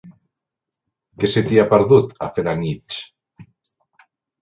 Què 1.19 1.29
se 1.35 1.45
t'hi 1.51 1.61
ha 1.61 1.67
perdut, 1.75 2.19
a 2.25 2.31
Felanitx? 2.39 3.01